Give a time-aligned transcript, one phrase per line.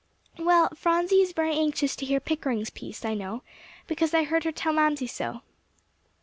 [0.39, 3.43] "Well, Phronsie is very anxious to hear Pickering's piece; I know,
[3.85, 5.43] because I heard her tell Mamsie so."